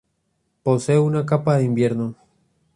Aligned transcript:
Posee 0.63 0.97
una 0.97 1.27
capa 1.27 1.57
de 1.57 1.63
invierno. 1.65 2.15